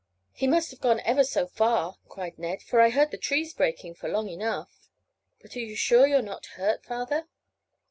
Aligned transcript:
"He 0.33 0.47
must 0.47 0.71
have 0.71 0.81
gone 0.81 0.99
ever 1.01 1.23
so 1.23 1.45
far," 1.45 1.99
cried 2.09 2.39
Ned, 2.39 2.63
"for 2.63 2.81
I 2.81 2.89
heard 2.89 3.11
the 3.11 3.19
trees 3.19 3.53
breaking 3.53 3.93
for 3.93 4.09
long 4.09 4.29
enough. 4.29 4.89
But 5.43 5.55
are 5.55 5.59
you 5.59 5.67
quite 5.67 5.77
sure 5.77 6.07
you're 6.07 6.23
not 6.23 6.47
hurt, 6.57 6.83
father?" 6.83 7.27